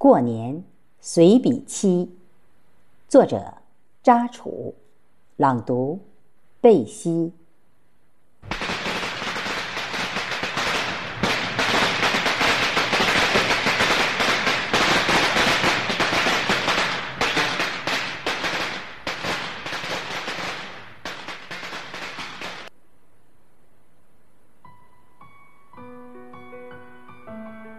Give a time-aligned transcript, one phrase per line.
[0.00, 0.64] 过年
[0.98, 2.10] 随笔七，
[3.06, 3.52] 作者
[4.02, 4.74] 扎楚，
[5.36, 6.00] 朗读
[6.58, 7.34] 贝西。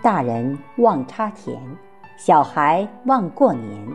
[0.00, 1.60] 大人望插田，
[2.16, 3.86] 小孩望过年。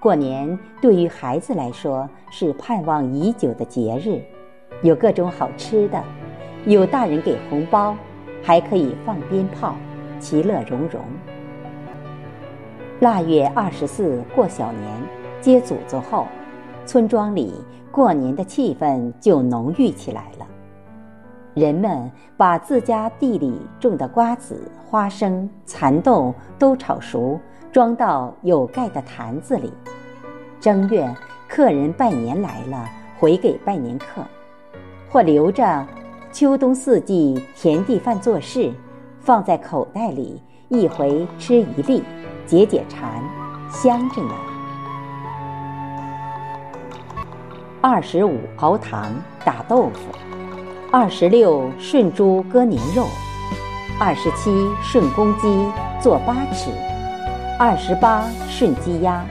[0.00, 4.22] 过年对于孩子来说是盼望已久的节日，
[4.82, 6.02] 有各种好吃的，
[6.66, 7.96] 有大人给红包，
[8.42, 9.74] 还可以放鞭炮，
[10.20, 11.00] 其乐融融。
[13.00, 14.84] 腊月二十四过小年，
[15.40, 16.26] 接祖宗后，
[16.86, 17.54] 村庄里
[17.90, 20.46] 过年的气氛就浓郁起来了。
[21.54, 27.38] 人们把自家地里种的瓜子、花生、蚕豆都炒熟，
[27.70, 29.72] 装到有盖的坛子里。
[30.58, 31.08] 正月，
[31.48, 32.88] 客人拜年来了，
[33.20, 34.22] 回给拜年客，
[35.08, 35.86] 或留着
[36.32, 38.72] 秋冬四季田地饭做事，
[39.20, 42.02] 放在口袋里，一回吃一粒，
[42.46, 43.22] 解解馋，
[43.70, 44.34] 香着呢。
[47.80, 49.12] 二十五熬糖
[49.44, 50.33] 打豆腐。
[50.96, 53.08] 二十六顺猪割年肉，
[53.98, 55.48] 二十七顺公鸡
[56.00, 56.70] 做八尺，
[57.58, 59.26] 二十八顺鸡鸭，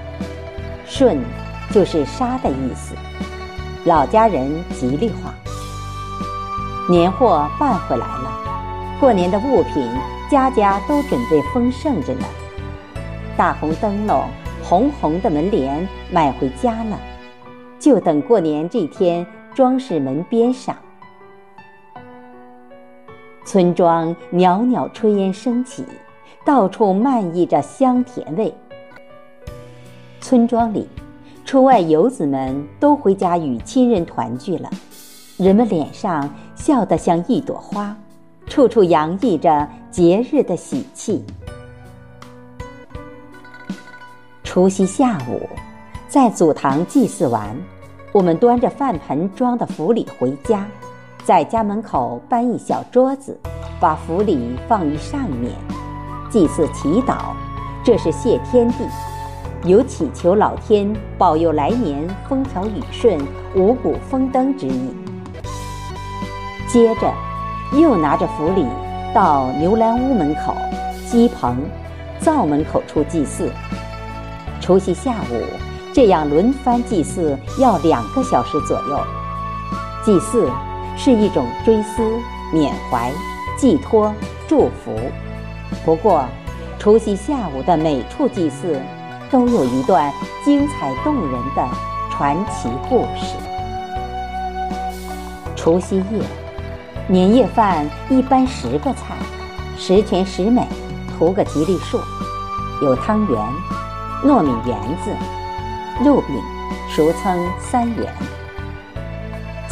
[0.86, 1.24] 顺
[1.72, 2.94] 就是杀的意思，
[3.86, 5.34] 老家人吉利话。
[6.90, 9.88] 年货办回来了，过年的物品
[10.30, 12.26] 家家都准备丰盛着呢。
[13.38, 14.26] 大红灯笼、
[14.62, 17.00] 红红的门帘买回家了，
[17.80, 20.76] 就等过年这天装饰门边上。
[23.46, 25.86] 村庄袅袅炊烟升起，
[26.46, 28.54] 到处漫溢着香甜味。
[30.22, 30.88] 村庄里，
[31.44, 34.70] 出外游子们都回家与亲人团聚了，
[35.38, 37.96] 人们脸上笑得像一朵花，
[38.48, 41.24] 处处洋溢着节日的喜气。
[44.44, 45.50] 除夕下午，
[46.08, 47.56] 在祖堂祭祀完，
[48.14, 50.66] 我们端着饭盆装的福礼回家。
[51.26, 53.40] 在家门口搬一小桌子，
[53.80, 55.54] 把福礼放于上面，
[56.30, 57.16] 祭祀祈祷，
[57.82, 58.86] 这是谢天地，
[59.64, 63.18] 有祈求老天保佑来年风调雨顺、
[63.56, 64.94] 五谷丰登之意。
[66.68, 67.10] 接着，
[67.72, 68.68] 又拿着福礼
[69.16, 70.54] 到牛栏屋门口、
[71.08, 71.56] 鸡棚、
[72.20, 73.50] 灶门口处祭祀。
[74.60, 75.42] 除夕下午
[75.94, 79.00] 这样轮番祭祀，要两个小时左右。
[80.04, 80.50] 祭祀。
[80.98, 82.02] 是一种追思、
[82.52, 83.12] 缅怀、
[83.58, 84.14] 寄托、
[84.48, 85.00] 祝福。
[85.84, 86.26] 不过，
[86.80, 88.80] 除夕下午的每处祭祀，
[89.32, 90.12] 都有一段
[90.44, 91.68] 精彩动人的
[92.12, 93.36] 传奇故事。
[95.56, 96.22] 除夕夜，
[97.08, 99.16] 年夜饭一般十个菜，
[99.78, 100.68] 十全十美，
[101.18, 102.00] 图个吉利数。
[102.82, 103.40] 有汤圆、
[104.26, 105.12] 糯米圆子、
[106.04, 106.36] 肉饼，
[106.90, 108.14] 俗称三元。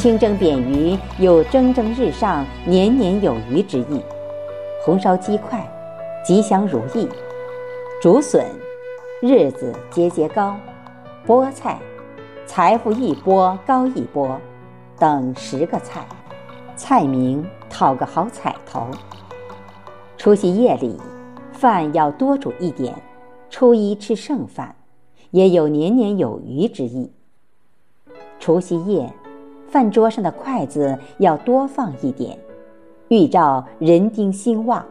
[0.02, 4.02] 清蒸扁鱼有蒸蒸日上、年年有余之意；
[4.84, 5.64] 红烧鸡块，
[6.26, 7.08] 吉祥如意；
[8.02, 8.44] 竹笋，
[9.22, 10.56] 日子节节高；
[11.24, 11.80] 菠菜，
[12.48, 14.42] 财富一波高一波，
[14.98, 16.04] 等十个菜，
[16.76, 18.88] 菜名讨个好彩头。
[20.18, 21.00] 除夕夜里，
[21.54, 22.92] 饭要多煮一点，
[23.52, 24.76] 初一吃剩饭，
[25.30, 27.12] 也有年年有余之意。
[28.40, 29.08] 除夕夜。
[29.72, 32.38] 饭桌上的筷子要多放一点，
[33.08, 34.86] 预兆人丁兴旺。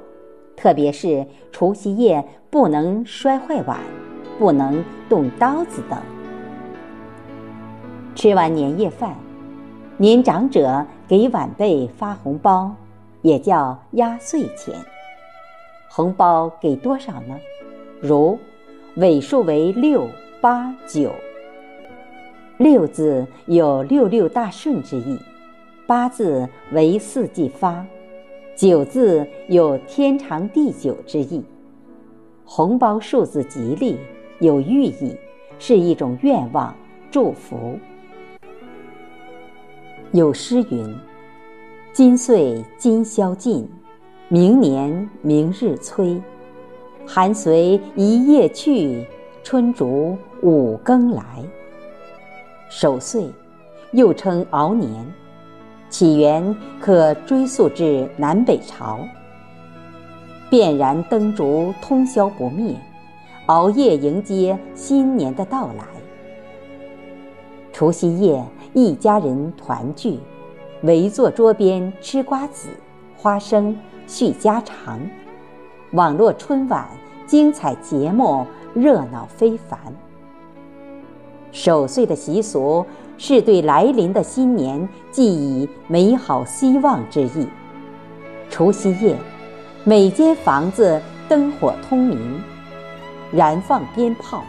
[0.56, 3.78] 特别是除夕夜不能摔坏碗，
[4.38, 5.98] 不能动刀子等。
[8.14, 9.14] 吃完年夜饭，
[9.98, 12.74] 年长者给晚辈发红包，
[13.20, 14.74] 也叫压岁钱。
[15.90, 17.38] 红包给多少呢？
[18.00, 18.38] 如
[18.96, 20.08] 尾数为六、
[20.40, 21.10] 八、九。
[22.60, 25.18] 六字有六六大顺之意，
[25.86, 27.82] 八字为四季发，
[28.54, 31.42] 九字有天长地久之意。
[32.44, 33.96] 红包数字吉利，
[34.40, 35.16] 有寓意，
[35.58, 36.76] 是一种愿望
[37.10, 37.78] 祝福。
[40.12, 40.94] 有诗云
[41.94, 43.66] ：“今岁今宵尽，
[44.28, 46.20] 明年明日催。
[47.06, 49.06] 寒随一夜去，
[49.42, 51.22] 春逐五更来。”
[52.70, 53.28] 守岁，
[53.90, 55.04] 又称熬年，
[55.88, 59.00] 起源可追溯至南北朝。
[60.48, 62.76] 遍燃灯烛通宵不灭，
[63.46, 65.84] 熬夜迎接新年的到来。
[67.72, 68.40] 除夕夜，
[68.72, 70.20] 一家人团聚，
[70.82, 72.68] 围坐桌边吃瓜子、
[73.16, 73.76] 花生，
[74.06, 75.00] 叙家常。
[75.90, 76.86] 网络春晚
[77.26, 79.76] 精彩节目热闹非凡。
[81.52, 82.84] 守岁的习俗
[83.18, 87.46] 是对来临的新年寄以美好希望之意。
[88.48, 89.16] 除夕夜，
[89.84, 92.40] 每间房子灯火通明，
[93.32, 94.42] 燃放鞭炮，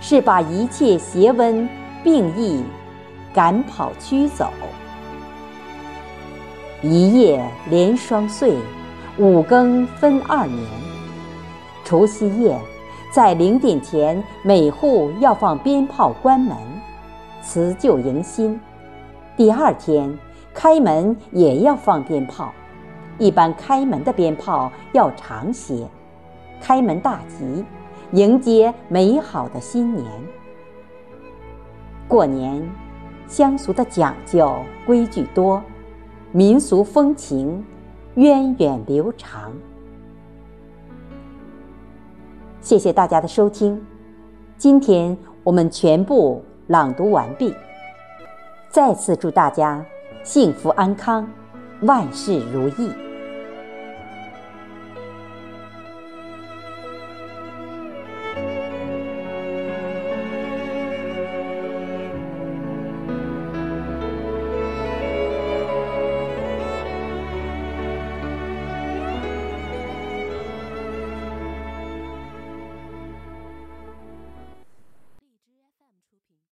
[0.00, 1.68] 是把一切邪瘟
[2.02, 2.62] 病疫
[3.32, 4.50] 赶跑驱走。
[6.82, 8.54] 一夜连双岁。
[9.16, 10.58] 五更分二年，
[11.84, 12.58] 除夕夜，
[13.14, 16.56] 在零点前，每户要放鞭炮关门，
[17.40, 18.60] 辞旧迎新。
[19.36, 20.18] 第二天
[20.52, 22.52] 开门也要放鞭炮，
[23.16, 25.86] 一般开门的鞭炮要长些，
[26.60, 27.64] 开门大吉，
[28.10, 30.04] 迎接美好的新年。
[32.08, 32.68] 过年，
[33.28, 35.62] 乡俗的讲究规矩多，
[36.32, 37.64] 民俗风情。
[38.16, 39.52] 源远流长。
[42.64, 43.78] 谢谢大家的收听，
[44.56, 47.54] 今天我们全部朗读完毕。
[48.70, 49.84] 再次祝大家
[50.22, 51.28] 幸福安康，
[51.82, 53.03] 万事如意。